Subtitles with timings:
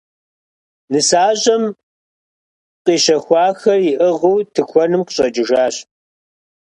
[0.91, 1.63] Нысащӏэм
[2.85, 5.75] къищэхуахэр иӏыгъыу тыкуэным къыщӏэкӏыжащ.